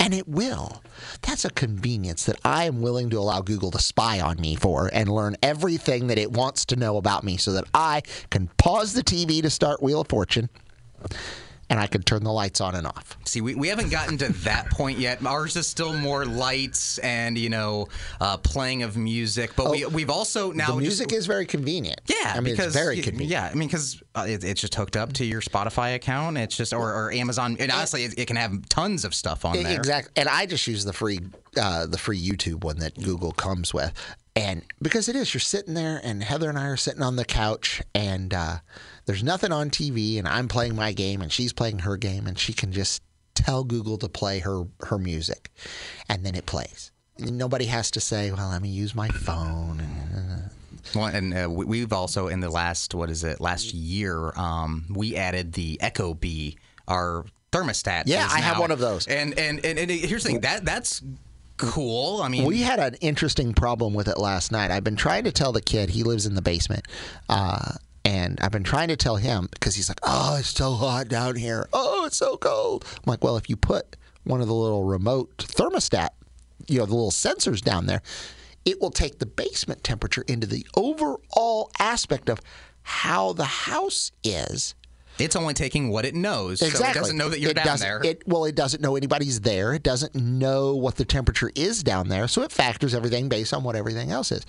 [0.00, 0.82] and it will.
[1.22, 4.90] That's a convenience that I am willing to allow Google to spy on me for
[4.92, 8.94] and learn everything that it wants to know about me, so that I can pause
[8.94, 10.48] the TV to start Wheel of Fortune,
[11.70, 13.16] and I can turn the lights on and off.
[13.24, 15.24] See, we, we haven't gotten to that point yet.
[15.24, 17.86] Ours is still more lights and you know
[18.20, 21.46] uh, playing of music, but we we've also now Oh, the music just, is very
[21.46, 22.00] convenient.
[22.06, 23.30] Yeah, I mean because it's very convenient.
[23.30, 26.36] Yeah, I mean because uh, it, it's just hooked up to your Spotify account.
[26.36, 27.56] It's just or, or Amazon.
[27.60, 29.76] And honestly, it, it can have tons of stuff on there.
[29.76, 30.12] Exactly.
[30.16, 31.20] And I just use the free
[31.56, 33.92] uh, the free YouTube one that Google comes with.
[34.36, 37.24] And because it is, you're sitting there, and Heather and I are sitting on the
[37.24, 38.56] couch, and uh,
[39.06, 42.38] there's nothing on TV, and I'm playing my game, and she's playing her game, and
[42.38, 43.02] she can just
[43.34, 45.50] tell Google to play her her music,
[46.08, 46.92] and then it plays.
[47.18, 50.50] And nobody has to say, "Well, let me use my phone." And,
[50.94, 54.86] Well, and uh, we- we've also in the last what is it last year um,
[54.88, 56.56] we added the ecobee
[56.88, 58.04] our thermostat.
[58.06, 59.06] Yeah, I have one of those.
[59.06, 61.02] And and and, and here's the thing that that's
[61.60, 62.22] cool.
[62.22, 64.70] I mean, We had an interesting problem with it last night.
[64.70, 66.86] I've been trying to tell the kid, he lives in the basement,
[67.28, 67.72] uh,
[68.04, 71.36] and I've been trying to tell him because he's like, oh, it's so hot down
[71.36, 71.68] here.
[71.72, 72.84] Oh, it's so cold.
[72.88, 76.10] I'm like, well, if you put one of the little remote thermostat,
[76.66, 78.02] you know, the little sensors down there,
[78.64, 82.40] it will take the basement temperature into the overall aspect of
[82.82, 84.74] how the house is.
[85.20, 88.00] It's only taking what it knows, so it doesn't know that you're It down there.
[88.04, 89.72] It, well, it doesn't know anybody's there.
[89.72, 92.28] It doesn't know what the temperature is down there.
[92.28, 94.44] So it factors everything based on what everything else is.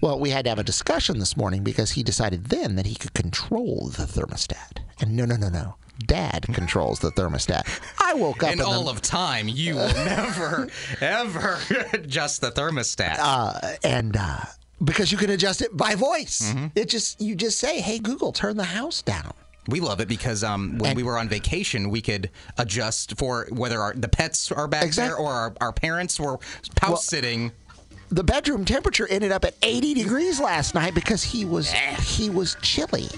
[0.00, 2.94] Well, we had to have a discussion this morning because he decided then that he
[2.94, 4.78] could control the thermostat.
[5.00, 5.76] And no, no, no, no.
[5.98, 7.66] Dad controls the thermostat.
[7.98, 10.68] I woke up in in all the, of time, you will never,
[11.00, 11.58] ever
[11.94, 13.78] adjust the thermostat.
[13.82, 14.40] and uh,
[14.84, 16.52] because you can adjust it by voice.
[16.52, 16.66] Mm-hmm.
[16.74, 19.32] It just you just say, "Hey Google, turn the house down."
[19.68, 23.46] We love it because um, when And- we were on vacation, we could adjust for
[23.50, 26.38] whether our, the pets are back Exact- there or our, our parents were
[26.80, 27.52] house sitting.
[28.10, 32.56] the bedroom temperature ended up at 80 degrees last night because he was he was
[32.62, 33.08] chilly.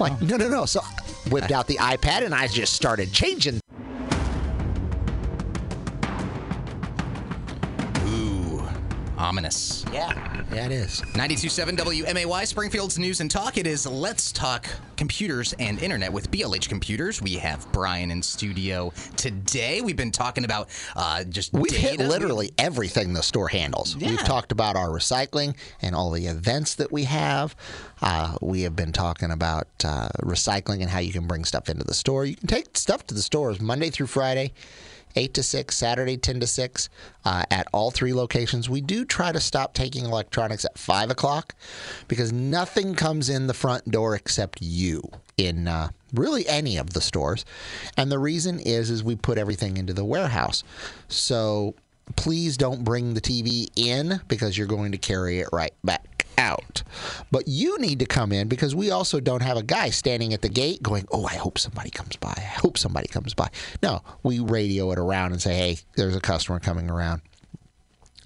[0.00, 0.66] Like no no no.
[0.66, 3.60] So I whipped out the iPad and I just started changing.
[8.06, 8.62] Ooh,
[9.16, 9.84] ominous.
[9.92, 11.00] Yeah, yeah it is.
[11.14, 13.56] 92.7 WMAY, Springfield's News and Talk.
[13.56, 17.22] It is Let's Talk Computers and Internet with BLH Computers.
[17.22, 19.80] We have Brian in studio today.
[19.80, 21.96] We've been talking about uh, just We've data.
[21.96, 23.96] hit literally everything the store handles.
[23.96, 27.56] We've talked about our recycling and all the events that we have.
[28.02, 31.84] Uh, we have been talking about uh, recycling and how you can bring stuff into
[31.84, 32.26] the store.
[32.26, 34.52] You can take stuff to the stores Monday through Friday.
[35.16, 36.88] 8 to 6, Saturday 10 to 6
[37.24, 38.68] uh, at all three locations.
[38.68, 41.54] We do try to stop taking electronics at 5 o'clock
[42.08, 45.02] because nothing comes in the front door except you
[45.36, 47.44] in uh, really any of the stores.
[47.96, 50.64] And the reason is is we put everything into the warehouse.
[51.08, 51.74] So
[52.16, 56.04] please don't bring the TV in because you're going to carry it right back
[56.42, 56.82] out.
[57.30, 60.42] But you need to come in because we also don't have a guy standing at
[60.42, 62.34] the gate going, "Oh, I hope somebody comes by.
[62.36, 63.48] I hope somebody comes by."
[63.82, 67.22] No, we radio it around and say, "Hey, there's a customer coming around."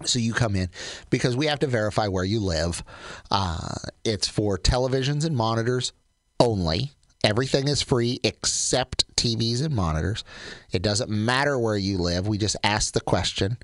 [0.04, 0.68] So you come in
[1.10, 2.82] because we have to verify where you live.
[3.30, 3.74] Uh,
[4.04, 5.92] it's for televisions and monitors
[6.38, 6.92] only.
[7.24, 10.22] Everything is free except TVs and monitors.
[10.70, 12.28] It doesn't matter where you live.
[12.28, 13.56] We just ask the question.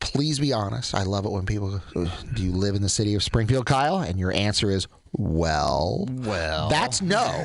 [0.00, 0.94] Please be honest.
[0.94, 3.98] I love it when people Do you live in the city of Springfield, Kyle?
[3.98, 6.68] And your answer is, Well, Well.
[6.68, 7.44] that's no.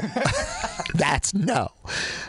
[0.94, 1.70] that's no.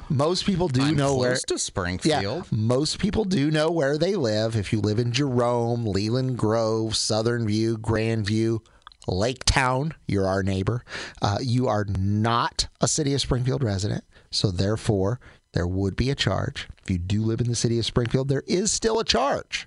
[0.09, 1.37] Most people do I'm know close where.
[1.49, 2.23] to Springfield.
[2.23, 4.57] Yeah, most people do know where they live.
[4.57, 8.61] If you live in Jerome, Leland Grove, Southern View, Grandview,
[9.09, 10.85] Lake Town, you're our neighbor.
[11.21, 15.19] Uh, you are not a City of Springfield resident, so therefore
[15.53, 16.69] there would be a charge.
[16.83, 19.67] If you do live in the City of Springfield, there is still a charge.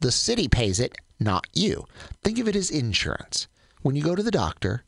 [0.00, 1.86] The city pays it, not you.
[2.22, 3.48] Think of it as insurance.
[3.82, 4.84] When you go to the doctor,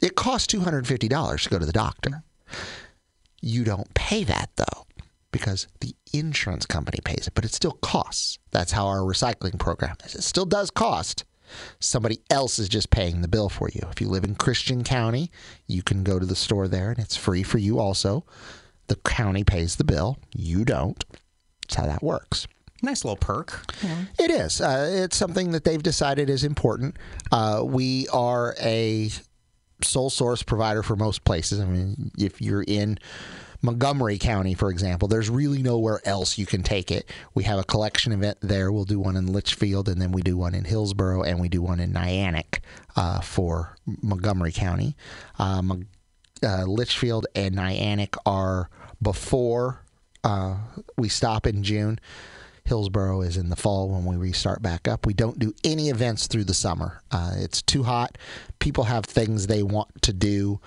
[0.00, 2.22] it costs two hundred fifty dollars to go to the doctor.
[3.40, 4.86] You don't pay that though,
[5.30, 8.38] because the insurance company pays it, but it still costs.
[8.50, 10.14] That's how our recycling program is.
[10.14, 11.24] It still does cost.
[11.78, 13.82] Somebody else is just paying the bill for you.
[13.90, 15.30] If you live in Christian County,
[15.66, 18.24] you can go to the store there and it's free for you also.
[18.86, 21.04] The county pays the bill, you don't.
[21.62, 22.46] That's how that works.
[22.84, 23.64] Nice little perk.
[24.18, 24.60] It is.
[24.60, 26.96] Uh, it's something that they've decided is important.
[27.32, 29.10] Uh, we are a
[29.82, 31.60] sole source provider for most places.
[31.60, 32.98] I mean, if you're in
[33.62, 37.08] Montgomery County, for example, there's really nowhere else you can take it.
[37.34, 38.70] We have a collection event there.
[38.70, 41.62] We'll do one in Litchfield, and then we do one in Hillsboro, and we do
[41.62, 42.60] one in Nyack
[42.96, 44.96] uh, for Montgomery County.
[45.38, 45.88] Uh, Mon-
[46.42, 48.68] uh, Litchfield and Nyack are
[49.00, 49.80] before
[50.24, 50.56] uh,
[50.98, 51.98] we stop in June.
[52.64, 55.04] Hillsboro is in the fall when we restart back up.
[55.04, 57.02] We don't do any events through the summer.
[57.10, 58.16] Uh, it's too hot.
[58.58, 60.60] People have things they want to do.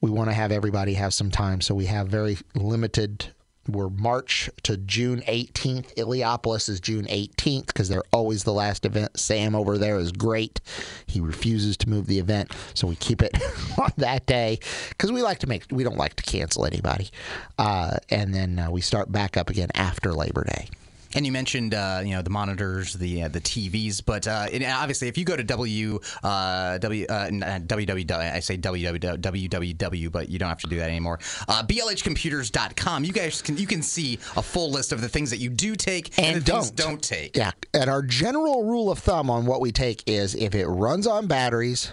[0.00, 3.26] We want to have everybody have some time, so we have very limited.
[3.68, 5.94] We're March to June 18th.
[5.94, 9.18] Illiopolis is June 18th because they're always the last event.
[9.18, 10.60] Sam over there is great.
[11.06, 13.36] He refuses to move the event, so we keep it
[13.78, 14.58] on that day
[14.88, 15.66] because we like to make.
[15.70, 17.10] We don't like to cancel anybody,
[17.58, 20.68] uh, and then uh, we start back up again after Labor Day.
[21.14, 24.46] And you mentioned, uh, you know, the monitors, the uh, the TVs, but uh,
[24.76, 30.12] obviously, if you go to w uh, w uh, n- uh, www, I say www,
[30.12, 31.18] but you don't have to do that anymore.
[31.48, 33.04] Uh, blhcomputers.com.
[33.04, 35.74] You guys can you can see a full list of the things that you do
[35.76, 36.76] take and, And don't.
[36.76, 37.36] don't take.
[37.36, 41.06] Yeah, and our general rule of thumb on what we take is if it runs
[41.06, 41.90] on batteries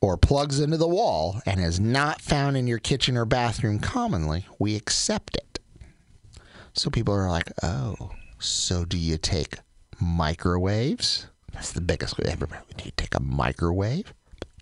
[0.00, 4.46] or plugs into the wall and is not found in your kitchen or bathroom commonly,
[4.58, 5.58] we accept it.
[6.74, 8.10] So people are like, "Oh,
[8.42, 9.58] so do you take
[10.00, 12.18] microwaves?" That's the biggest.
[12.20, 14.12] Everybody, do you take a microwave?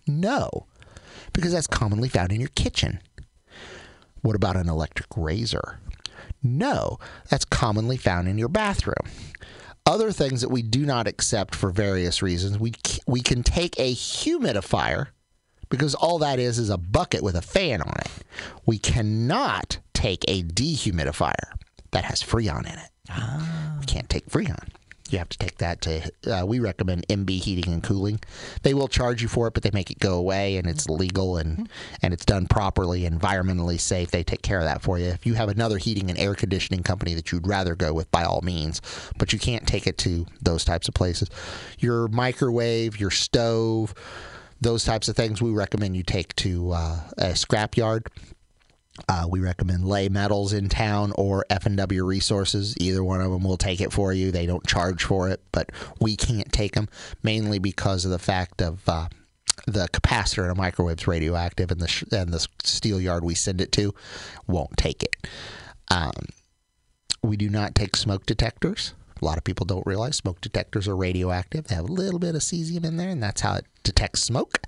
[0.07, 0.67] No,
[1.33, 2.99] because that's commonly found in your kitchen.
[4.21, 5.79] What about an electric razor?
[6.43, 9.09] No, that's commonly found in your bathroom.
[9.85, 12.73] Other things that we do not accept for various reasons, we
[13.07, 15.07] we can take a humidifier
[15.69, 18.11] because all that is is a bucket with a fan on it.
[18.65, 21.53] We cannot take a dehumidifier
[21.91, 22.90] that has Freon in it.
[23.79, 24.67] We can't take Freon.
[25.09, 26.09] You have to take that to.
[26.25, 28.21] Uh, we recommend MB Heating and Cooling.
[28.63, 31.35] They will charge you for it, but they make it go away, and it's legal
[31.35, 31.67] and
[32.01, 34.11] and it's done properly, environmentally safe.
[34.11, 35.07] They take care of that for you.
[35.07, 38.23] If you have another heating and air conditioning company that you'd rather go with, by
[38.23, 38.81] all means,
[39.17, 41.29] but you can't take it to those types of places.
[41.79, 43.93] Your microwave, your stove,
[44.61, 48.05] those types of things, we recommend you take to uh, a scrapyard.
[49.07, 52.75] Uh, we recommend Lay Metals in town or F&W Resources.
[52.79, 54.31] Either one of them will take it for you.
[54.31, 56.89] They don't charge for it, but we can't take them
[57.23, 59.07] mainly because of the fact of uh,
[59.65, 63.61] the capacitor in a microwave's radioactive, and the sh- and the steel yard we send
[63.61, 63.93] it to
[64.47, 65.15] won't take it.
[65.89, 66.11] Um,
[67.23, 68.93] we do not take smoke detectors.
[69.21, 71.67] A lot of people don't realize smoke detectors are radioactive.
[71.67, 74.61] They have a little bit of cesium in there, and that's how it detects smoke.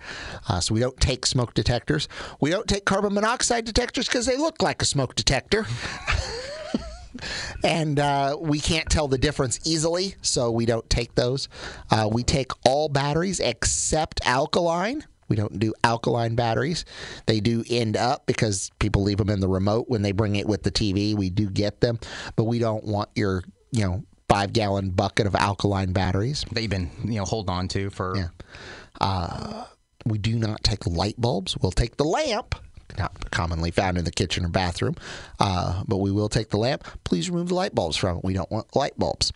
[0.48, 2.08] Uh, so we don't take smoke detectors.
[2.40, 5.66] We don't take carbon monoxide detectors because they look like a smoke detector.
[7.64, 11.50] and uh, we can't tell the difference easily, so we don't take those.
[11.90, 15.04] Uh, we take all batteries except alkaline.
[15.30, 16.86] We don't do alkaline batteries.
[17.26, 20.46] They do end up because people leave them in the remote when they bring it
[20.46, 21.16] with the TV.
[21.16, 22.00] We do get them,
[22.36, 24.04] but we don't want your, you know,
[24.34, 26.44] five gallon bucket of alkaline batteries.
[26.52, 28.16] That you've been, you know, hold on to for.
[28.16, 29.66] Yeah.
[30.06, 31.56] We do not take light bulbs.
[31.58, 32.56] We'll take the lamp,
[32.98, 34.96] not commonly found in the kitchen or bathroom,
[35.40, 36.84] uh, but we will take the lamp.
[37.04, 38.24] Please remove the light bulbs from it.
[38.24, 39.32] We don't want light bulbs.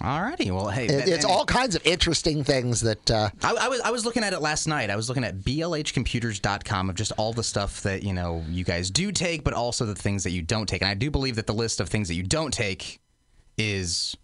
[0.00, 0.50] Alrighty.
[0.50, 3.10] Well, hey, It, it's all kinds of interesting things that.
[3.10, 4.88] Uh, I, I was I was looking at it last night.
[4.88, 8.90] I was looking at blhcomputers.com of just all the stuff that you know you guys
[8.90, 10.80] do take, but also the things that you don't take.
[10.80, 12.99] And I do believe that the list of things that you don't take
[13.60, 14.16] is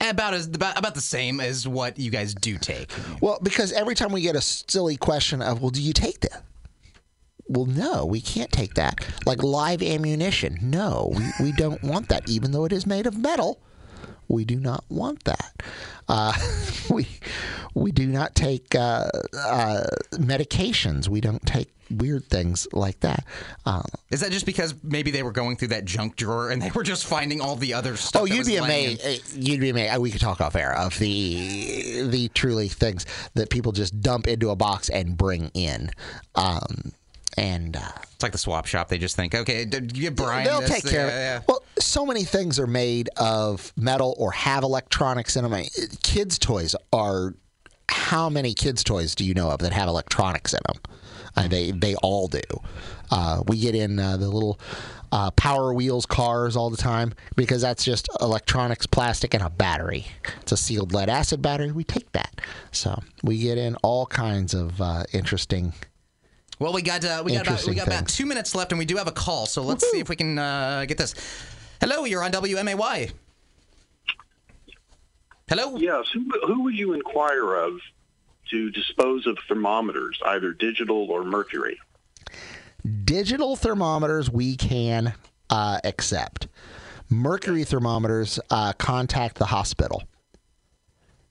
[0.00, 2.90] about as about, about the same as what you guys do take.
[3.20, 6.42] well, because every time we get a silly question of, well, do you take that?
[7.48, 9.04] Well, no, we can't take that.
[9.26, 10.58] Like live ammunition.
[10.62, 13.60] No, we, we don't want that, even though it is made of metal.
[14.28, 15.52] We do not want that.
[16.08, 16.32] Uh,
[16.90, 17.06] we
[17.74, 19.08] we do not take uh,
[19.38, 21.08] uh, medications.
[21.08, 23.24] We don't take weird things like that.
[23.66, 26.70] Uh, Is that just because maybe they were going through that junk drawer and they
[26.70, 28.22] were just finding all the other stuff?
[28.22, 29.36] oh, you'd be laying in- amazed.
[29.36, 29.98] You'd be amazed.
[29.98, 33.04] We could talk off air of the the truly things
[33.34, 35.90] that people just dump into a box and bring in.
[36.34, 36.92] Um,
[37.36, 37.80] and uh,
[38.14, 38.88] It's like the swap shop.
[38.88, 40.44] They just think, okay, d- give Brian.
[40.44, 41.48] they'll this, take care yeah, of it.
[41.48, 45.52] Well, so many things are made of metal or have electronics in them.
[45.52, 45.70] I mean,
[46.02, 47.34] kids' toys are.
[47.88, 50.80] How many kids' toys do you know of that have electronics in them?
[51.36, 52.40] Uh, they they all do.
[53.10, 54.58] Uh, we get in uh, the little
[55.12, 60.06] uh, Power Wheels cars all the time because that's just electronics, plastic, and a battery.
[60.40, 61.70] It's a sealed lead acid battery.
[61.70, 65.74] We take that, so we get in all kinds of uh, interesting.
[66.58, 68.84] Well, we got uh, we got about, we got about two minutes left, and we
[68.84, 69.46] do have a call.
[69.46, 71.14] So let's see if we can uh, get this.
[71.82, 73.10] Hello, you're on WMAY.
[75.48, 75.76] Hello.
[75.76, 76.06] Yes.
[76.14, 77.80] Who, who would you inquire of
[78.50, 81.76] to dispose of thermometers, either digital or mercury?
[83.04, 85.12] Digital thermometers we can
[85.50, 86.46] uh, accept.
[87.10, 90.04] Mercury thermometers uh, contact the hospital.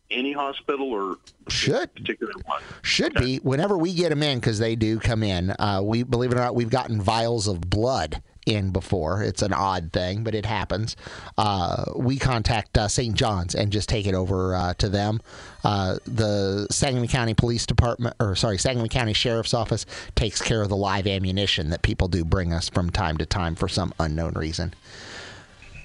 [0.10, 1.16] Any hospital or
[1.48, 2.62] Should particular one?
[2.82, 5.52] should be whenever we get them in because they do come in.
[5.52, 9.24] Uh, we believe it or not, we've gotten vials of blood in before.
[9.24, 10.96] It's an odd thing, but it happens.
[11.38, 13.16] Uh, we contact uh, St.
[13.16, 15.22] John's and just take it over uh, to them.
[15.64, 19.86] Uh, the Sangamon County Police Department, or sorry, Sangamon County Sheriff's Office
[20.16, 23.56] takes care of the live ammunition that people do bring us from time to time
[23.56, 24.74] for some unknown reason.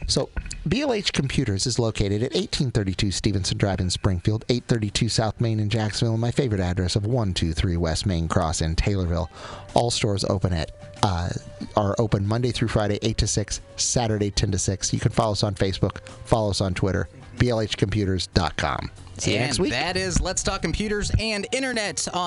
[0.07, 0.29] So,
[0.69, 6.15] BLH Computers is located at 1832 Stevenson Drive in Springfield, 832 South Main in Jacksonville,
[6.15, 9.29] and my favorite address of 123 West Main Cross in Taylorville.
[9.75, 10.73] All stores open at
[11.03, 11.31] uh,
[11.77, 14.93] are open Monday through Friday, 8 to 6, Saturday, 10 to 6.
[14.93, 18.91] You can follow us on Facebook, follow us on Twitter, blhcomputers.com.
[19.19, 19.71] See you and next week.
[19.71, 22.25] that is Let's Talk Computers and Internet on.